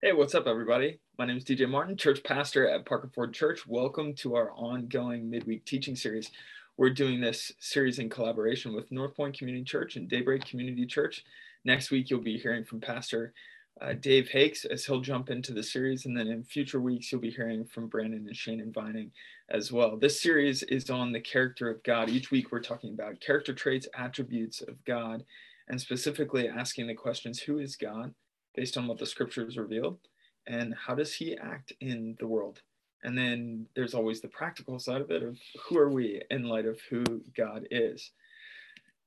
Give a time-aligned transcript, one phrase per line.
[0.00, 1.00] Hey, what's up, everybody?
[1.18, 3.66] My name is DJ Martin, church pastor at Parker Ford Church.
[3.66, 6.30] Welcome to our ongoing midweek teaching series.
[6.76, 11.24] We're doing this series in collaboration with North Point Community Church and Daybreak Community Church.
[11.64, 13.32] Next week, you'll be hearing from Pastor
[13.80, 16.06] uh, Dave Hakes as he'll jump into the series.
[16.06, 19.10] And then in future weeks, you'll be hearing from Brandon and Shane Vining
[19.48, 19.96] as well.
[19.96, 22.08] This series is on the character of God.
[22.08, 25.24] Each week, we're talking about character traits, attributes of God,
[25.66, 28.14] and specifically asking the questions who is God?
[28.54, 29.98] Based on what the scriptures reveal
[30.46, 32.62] and how does he act in the world
[33.04, 36.66] and then there's always the practical side of it of who are we in light
[36.66, 37.04] of who
[37.36, 38.10] god is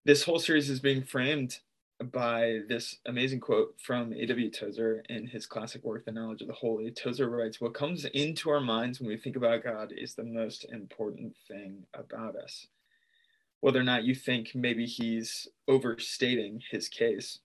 [0.06, 1.60] this whole series is being framed
[2.04, 4.50] by this amazing quote from A.W.
[4.50, 6.90] Tozer in his classic work, The Knowledge of the Holy.
[6.92, 10.66] Tozer writes, What comes into our minds when we think about God is the most
[10.72, 12.68] important thing about us.
[13.60, 17.40] Whether or not you think maybe he's overstating his case,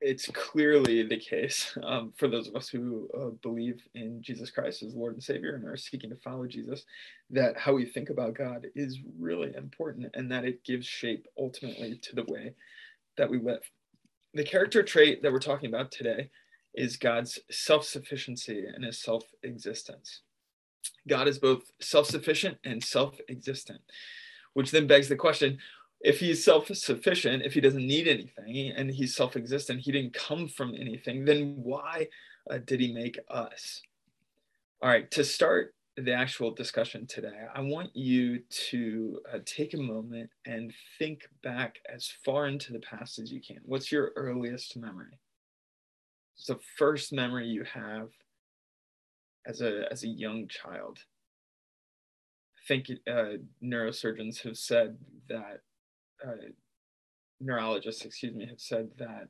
[0.00, 4.82] it's clearly the case um, for those of us who uh, believe in Jesus Christ
[4.82, 6.84] as Lord and Savior and are seeking to follow Jesus,
[7.30, 11.96] that how we think about God is really important and that it gives shape ultimately
[12.02, 12.54] to the way
[13.16, 13.62] that we live.
[14.34, 16.30] The character trait that we're talking about today
[16.74, 20.22] is God's self sufficiency and his self existence.
[21.08, 23.80] God is both self sufficient and self existent,
[24.54, 25.58] which then begs the question
[26.00, 30.74] if he's self-sufficient if he doesn't need anything and he's self-existent he didn't come from
[30.74, 32.06] anything then why
[32.50, 33.82] uh, did he make us?
[34.80, 39.78] All right to start the actual discussion today i want you to uh, take a
[39.78, 43.58] moment and think back as far into the past as you can.
[43.64, 45.18] What's your earliest memory?
[46.36, 48.10] It's the first memory you have
[49.44, 51.00] as a as a young child.
[52.56, 54.96] I think uh, neurosurgeons have said
[55.28, 55.62] that
[56.26, 56.50] uh,
[57.40, 59.28] neurologists, excuse me, have said that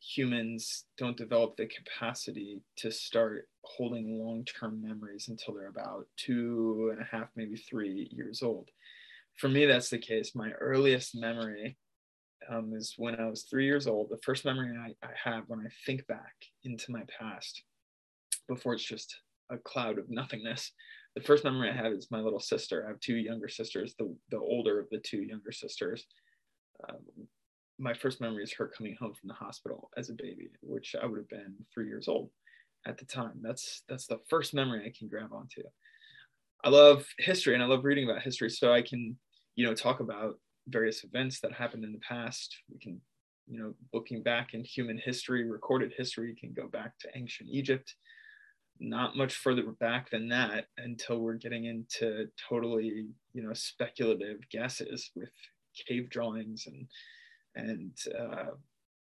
[0.00, 7.00] humans don't develop the capacity to start holding long-term memories until they're about two and
[7.00, 8.68] a half, maybe three years old.
[9.36, 10.34] For me, that's the case.
[10.34, 11.76] My earliest memory
[12.50, 14.10] um, is when I was three years old.
[14.10, 17.62] The first memory I, I have when I think back into my past,
[18.46, 19.16] before it's just
[19.50, 20.72] a cloud of nothingness,
[21.14, 22.84] the first memory I have is my little sister.
[22.84, 26.06] I have two younger sisters, the, the older of the two younger sisters.
[26.88, 26.98] Um,
[27.78, 31.06] my first memory is her coming home from the hospital as a baby, which I
[31.06, 32.30] would have been three years old
[32.86, 33.40] at the time.
[33.42, 35.62] That's that's the first memory I can grab onto.
[36.64, 39.16] I love history and I love reading about history, so I can,
[39.54, 40.38] you know, talk about
[40.68, 42.56] various events that happened in the past.
[42.72, 43.00] We can,
[43.46, 47.94] you know, looking back in human history, recorded history, can go back to ancient Egypt
[48.80, 55.10] not much further back than that until we're getting into totally you know speculative guesses
[55.14, 55.30] with
[55.86, 56.86] cave drawings and
[57.56, 58.50] and uh,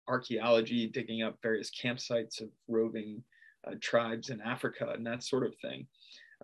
[0.07, 3.23] archaeology digging up various campsites of roving
[3.67, 5.87] uh, tribes in africa and that sort of thing.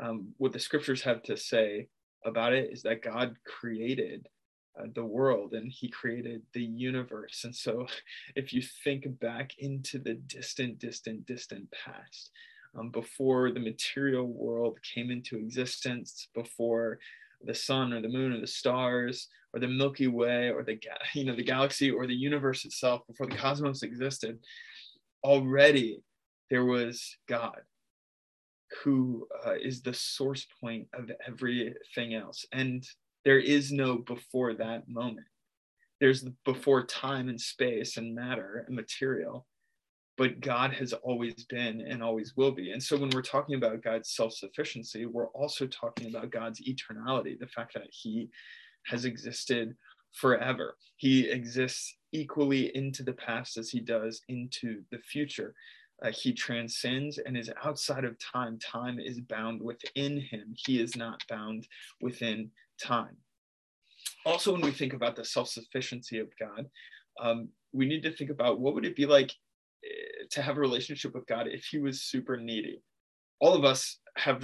[0.02, 1.88] Um, what the scriptures have to say
[2.26, 4.28] about it is that god created
[4.80, 7.44] uh, the world and he created the universe.
[7.44, 7.88] And so
[8.36, 12.32] if you think back into the distant distant distant past
[12.78, 17.00] um, before the material world came into existence, before
[17.44, 20.80] the sun or the moon or the stars or the Milky Way or the
[21.14, 24.40] you know the galaxy or the universe itself, before the cosmos existed,
[25.24, 26.02] already
[26.50, 27.62] there was God,
[28.84, 32.86] who uh, is the source point of everything else, and
[33.26, 35.28] there is no before that moment.
[36.00, 39.46] There's before time and space and matter and material
[40.22, 42.74] but God has always been and always will be.
[42.74, 47.40] And so when we're talking about God's self sufficiency, we're also talking about God's eternality,
[47.40, 48.30] the fact that He
[48.86, 49.76] has existed
[50.12, 50.78] forever.
[50.98, 55.56] He exists equally into the past as He does into the future.
[56.06, 58.60] Uh, he transcends and is outside of time.
[58.60, 61.68] Time is bound within Him, He is not bound
[62.00, 63.18] within time.
[64.28, 66.70] Also, when we think about the self sufficiency of God,
[67.20, 69.32] um, we need to think about what would it be like
[70.32, 72.82] to have a relationship with God if he was super needy.
[73.40, 74.44] All of us have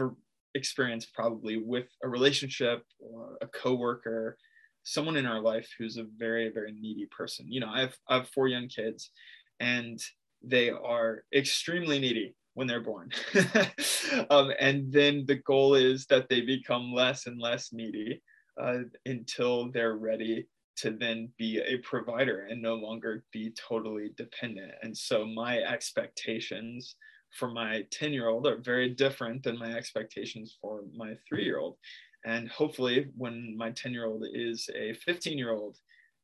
[0.53, 4.37] experience probably with a relationship or a coworker,
[4.83, 7.45] someone in our life who's a very, very needy person.
[7.49, 9.11] You know, I have I have four young kids
[9.59, 9.99] and
[10.43, 13.11] they are extremely needy when they're born.
[14.29, 18.21] um, and then the goal is that they become less and less needy
[18.59, 20.47] uh, until they're ready
[20.77, 24.71] to then be a provider and no longer be totally dependent.
[24.83, 26.95] And so my expectations
[27.31, 31.59] for my 10 year old are very different than my expectations for my three year
[31.59, 31.77] old.
[32.25, 35.77] And hopefully, when my 10 year old is a 15 year old,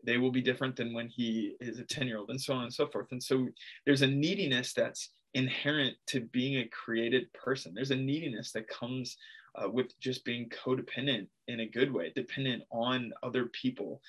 [0.06, 2.64] they will be different than when he is a 10 year old and so on
[2.64, 3.48] and so forth and so
[3.86, 9.18] there's a neediness that's inherent to being a created person there's a neediness that comes
[9.56, 14.02] uh, with just being codependent in a good way dependent on other people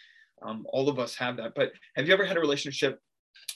[0.45, 1.55] um, all of us have that.
[1.55, 3.01] But have you ever had a relationship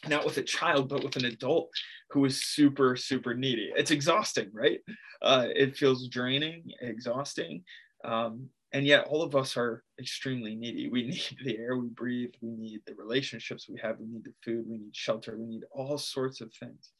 [0.08, 1.70] not with a child but with an adult
[2.10, 3.70] who is super super needy?
[3.76, 4.80] It's exhausting right?
[5.22, 7.62] Uh, it feels draining exhausting.
[8.04, 10.88] Um, and yet all of us are extremely needy.
[10.88, 12.32] We need the air we breathe.
[12.40, 13.98] We need the relationships we have.
[13.98, 14.64] We need the food.
[14.68, 15.36] We need shelter.
[15.38, 16.90] We need all sorts of things.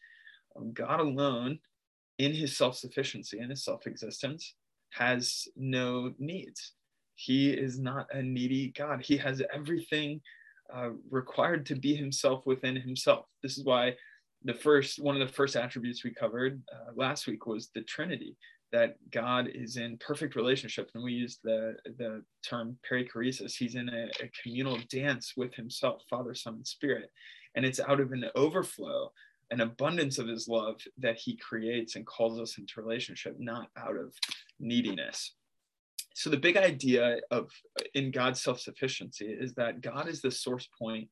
[0.57, 1.59] Um, god alone
[2.19, 4.55] in his self-sufficiency and his self-existence
[4.91, 6.73] has no needs
[7.19, 10.21] he is not a needy god he has everything
[10.75, 13.95] uh, required to be himself within himself this is why
[14.45, 18.37] the first one of the first attributes we covered uh, last week was the trinity
[18.73, 20.91] that God is in perfect relationship.
[20.95, 23.57] And we use the, the term perichoresis.
[23.57, 27.11] He's in a, a, communal dance with himself, Father, Son, and Spirit.
[27.55, 29.11] And it's out of an overflow,
[29.51, 33.97] an abundance of his love that he creates and calls us into relationship, not out
[33.97, 34.13] of
[34.61, 35.35] neediness.
[36.19, 37.49] So the big idea of
[37.95, 41.09] in God's self-sufficiency is that God is the source point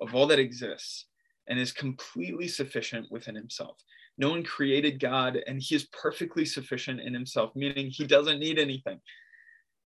[0.00, 1.08] of all that exists
[1.46, 3.76] and is completely sufficient within himself.
[4.16, 8.58] No one created God, and he is perfectly sufficient in himself, meaning he doesn't need
[8.58, 8.98] anything.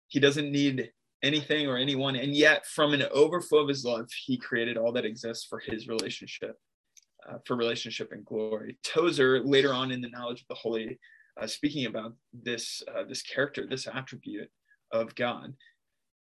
[0.10, 0.92] He doesn't need
[1.24, 2.18] anything or anyone.
[2.18, 5.88] And yet, from an overflow of his love, he created all that exists for his
[5.88, 6.58] relationship,
[7.30, 8.78] uh, for relationship and glory.
[8.84, 11.00] Tozer, later on in the knowledge of the holy,
[11.40, 14.50] uh, speaking about this, uh, this character, this attribute
[14.92, 15.54] of God,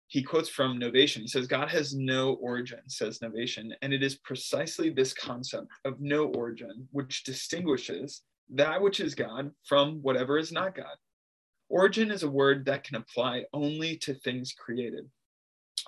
[0.07, 1.21] he quotes from Novatian.
[1.21, 5.99] He says, God has no origin, says Novatian, and it is precisely this concept of
[5.99, 10.95] no origin which distinguishes that which is God from whatever is not God.
[11.69, 15.05] Origin is a word that can apply only to things created.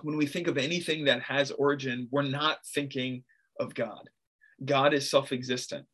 [0.03, 3.24] When we think of anything that has origin, we're not thinking
[3.59, 4.07] of God.
[4.63, 5.88] God is self existent,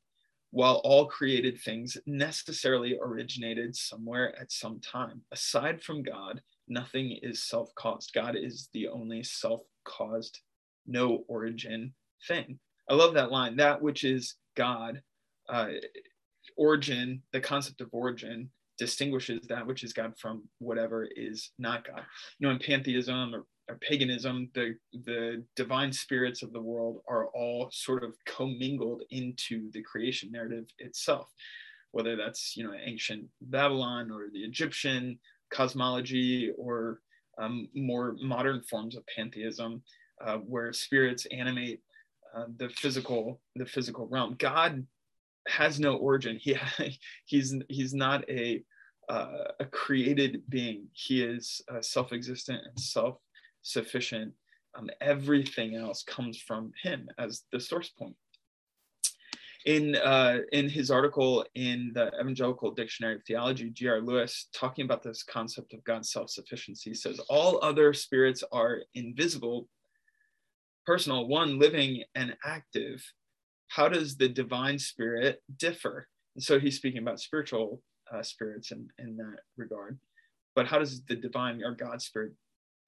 [0.52, 5.22] while all created things necessarily originated somewhere at some time.
[5.32, 8.14] Aside from God, nothing is self caused.
[8.14, 10.40] God is the only self caused,
[10.86, 11.94] no origin
[12.28, 12.60] thing.
[12.90, 13.58] I love that line.
[13.58, 15.02] That which is God,
[15.50, 15.68] uh,
[16.56, 22.04] origin, the concept of origin distinguishes that which is God from whatever is not God.
[22.40, 23.44] You know, in pantheism or,
[23.76, 24.76] paganism, the,
[25.06, 30.66] the divine spirits of the world are all sort of commingled into the creation narrative
[30.80, 31.28] itself,
[31.92, 35.20] whether that's, you know, ancient Babylon or the Egyptian
[35.52, 37.02] cosmology or
[37.38, 39.82] um, more modern forms of pantheism,
[40.22, 41.82] uh, where spirits animate
[42.36, 44.36] uh, the physical the physical realm.
[44.38, 44.86] God
[45.48, 46.38] has no origin.
[46.38, 46.58] He
[47.26, 48.64] he's he's not a
[49.10, 50.88] uh, a created being.
[50.94, 52.80] He is uh, self-existent and
[53.68, 54.34] self-sufficient.
[54.78, 58.16] Um, everything else comes from him as the source point
[59.66, 64.02] in uh, in his article in the Evangelical Dictionary of Theology, G.R.
[64.02, 69.68] Lewis, talking about this concept of God's self-sufficiency, says all other spirits are invisible,
[70.86, 73.04] personal, one living and active.
[73.70, 76.08] How does the divine spirit differ?
[76.36, 77.82] And so he's speaking about spiritual
[78.14, 80.00] uh, spirits in, in that regard.
[80.56, 82.34] But how does the divine or God spirit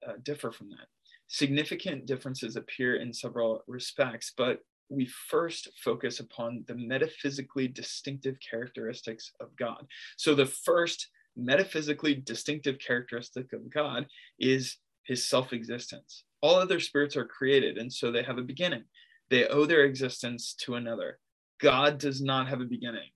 [0.06, 0.88] uh, differ from that?
[1.28, 9.32] Significant differences appear in several respects, but we first focus upon the metaphysically distinctive characteristics
[9.40, 9.86] of God.
[10.16, 14.06] So the first metaphysically distinctive characteristic of God
[14.38, 16.24] is his self existence.
[16.42, 18.84] All other spirits are created, and so they have a beginning.
[19.30, 21.18] They owe their existence to another.
[21.60, 23.10] God does not have a beginning.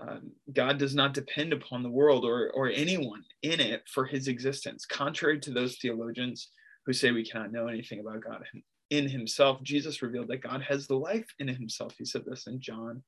[0.00, 4.26] Um, God does not depend upon the world or, or anyone in it for his
[4.26, 6.50] existence, contrary to those theologians
[6.84, 8.42] who say we cannot know anything about God
[8.90, 11.94] in himself, Jesus revealed that God has the life in himself.
[11.98, 13.02] He said this in John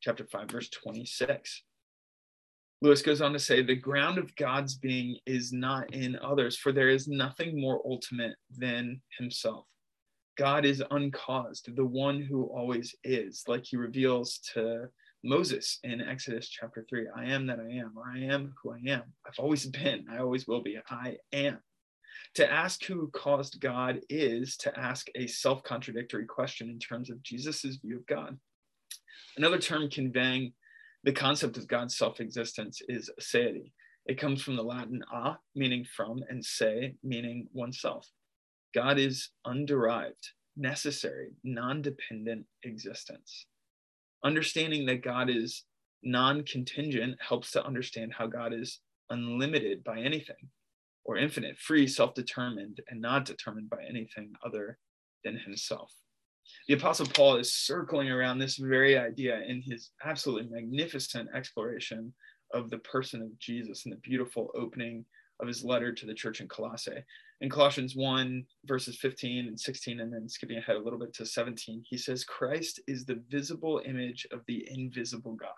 [0.00, 1.62] chapter 5, verse 26.
[2.80, 6.72] Lewis goes on to say, the ground of God's being is not in others, for
[6.72, 9.66] there is nothing more ultimate than himself.
[10.36, 14.88] God is uncaused, the one who always is, like he reveals to
[15.24, 18.90] Moses in Exodus chapter 3 I am that I am, or I am who I
[18.90, 19.04] am.
[19.26, 21.58] I've always been, I always will be, I am.
[22.34, 27.22] To ask who caused God is to ask a self contradictory question in terms of
[27.22, 28.38] Jesus's view of God.
[29.36, 30.52] Another term conveying
[31.04, 33.72] the concept of God's self existence is aseity.
[34.06, 38.08] It comes from the Latin a, meaning from, and se, meaning oneself.
[38.74, 43.46] God is underived, necessary, non dependent existence.
[44.24, 45.64] Understanding that God is
[46.02, 50.48] non contingent helps to understand how God is unlimited by anything
[51.04, 54.78] or infinite, free, self determined, and not determined by anything other
[55.24, 55.92] than himself.
[56.68, 62.12] The Apostle Paul is circling around this very idea in his absolutely magnificent exploration
[62.52, 65.04] of the person of Jesus and the beautiful opening
[65.42, 67.04] of his letter to the church in Colossae.
[67.40, 71.26] In Colossians 1, verses 15 and 16, and then skipping ahead a little bit to
[71.26, 75.50] 17, he says, Christ is the visible image of the invisible God.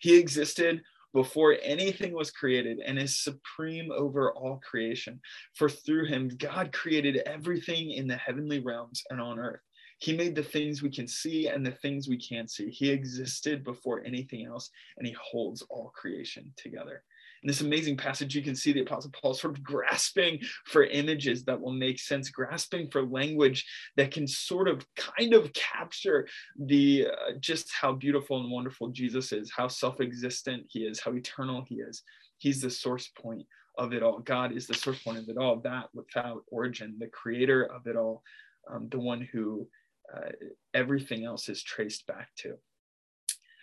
[0.00, 0.80] He existed
[1.12, 5.20] before anything was created and is supreme over all creation.
[5.54, 9.60] For through him, God created everything in the heavenly realms and on earth.
[9.98, 12.70] He made the things we can see and the things we can't see.
[12.70, 17.04] He existed before anything else, and he holds all creation together.
[17.42, 21.44] In this amazing passage, you can see the Apostle Paul sort of grasping for images
[21.44, 27.08] that will make sense, grasping for language that can sort of kind of capture the
[27.08, 31.64] uh, just how beautiful and wonderful Jesus is, how self existent he is, how eternal
[31.68, 32.02] he is.
[32.38, 33.44] He's the source point
[33.76, 34.20] of it all.
[34.20, 37.96] God is the source point of it all, that without origin, the creator of it
[37.96, 38.22] all,
[38.70, 39.66] um, the one who
[40.14, 40.30] uh,
[40.74, 42.54] everything else is traced back to.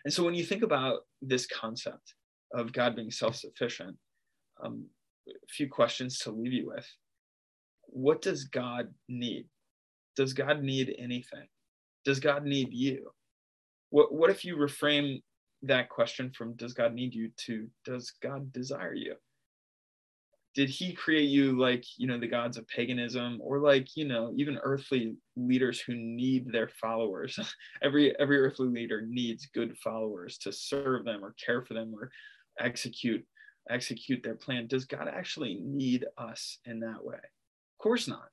[0.04, 2.16] And so when you think about this concept
[2.53, 3.96] of God being self sufficient,
[4.63, 4.86] um,
[5.27, 6.88] a few questions to leave you with.
[7.88, 9.48] What does God need?
[10.15, 11.48] Does God need anything?
[12.06, 13.12] Does God need you?
[13.89, 15.22] What, what if you reframe
[15.63, 19.15] that question from does God need you to does God desire you?
[20.56, 24.34] did he create you like you know the gods of paganism or like you know
[24.36, 27.39] even earthly leaders who need their followers
[27.84, 32.12] every every earthly leader needs good followers to serve them or care for them or
[32.60, 33.25] execute
[33.70, 34.68] execute their plan.
[34.68, 37.18] Does god actually need us in that way?
[37.18, 38.30] Of course not.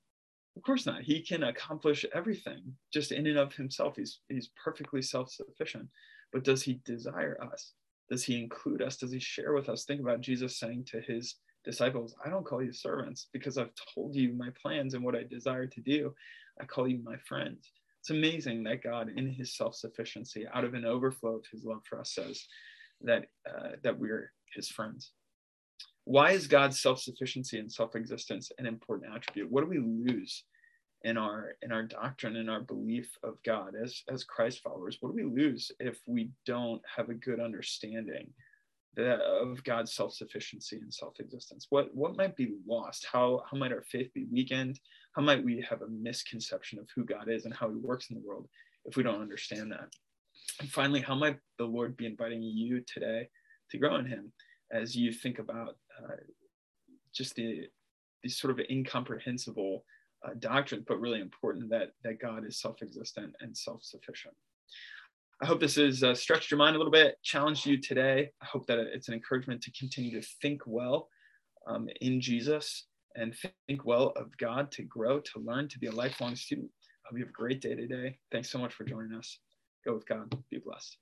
[0.56, 1.02] Of course not.
[1.02, 3.97] He can accomplish everything just in and of himself.
[3.97, 5.88] He's he's perfectly self-sufficient.
[6.33, 7.73] But does he desire us?
[8.11, 8.97] Does he include us?
[8.97, 9.85] Does he share with us?
[9.85, 14.14] Think about jesus saying to his disciples, I don't call you servants because I've told
[14.14, 16.14] you my plans and what I desire to do.
[16.61, 17.71] I call you my friends.
[18.00, 21.83] It's amazing that God, in his self sufficiency, out of an overflow of his love
[21.88, 22.47] for us, says
[23.03, 25.12] that, uh, that we're his friends.
[26.05, 29.50] Why is God's self sufficiency and self existence an important attribute?
[29.50, 30.45] What do we lose?
[31.03, 35.15] in our in our doctrine in our belief of god as as christ followers what
[35.15, 38.33] do we lose if we don't have a good understanding
[38.99, 41.67] of God's self-sufficiency and self-existence?
[41.71, 43.07] What what might be lost?
[43.11, 44.81] How how might our faith be weakened?
[45.12, 48.17] How might we have a misconception of who God is and how He works in
[48.17, 48.49] the world
[48.85, 49.88] if we don't understand that?
[50.61, 53.29] And finally, how might the Lord be inviting you today
[53.71, 54.33] to grow in Him
[54.73, 56.17] as you think about uh,
[57.15, 57.69] just the
[58.23, 59.85] these sort of incomprehensible
[60.26, 64.35] uh, doctrines, but really important that that God is self-existent and self-sufficient.
[65.43, 68.31] I hope this has uh, stretched your mind a little bit, challenged you today.
[68.41, 71.09] I hope that it's an encouragement to continue to think well
[71.67, 72.87] um, in Jesus
[73.17, 73.35] and
[73.67, 76.71] think well of God, to grow, to learn, to be a lifelong student.
[77.05, 78.19] I hope you have a great day today.
[78.33, 79.38] Thanks so much for joining us.
[79.87, 80.37] Go with God.
[80.50, 80.99] Be blessed.